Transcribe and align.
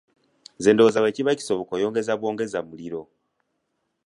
Nze 0.57 0.69
ndowooza 0.71 0.99
bwe 1.01 1.11
kiba 1.15 1.37
kisoboka 1.39 1.71
oyongeza 1.77 2.17
bwongeza 2.19 2.59
muliro. 2.67 3.01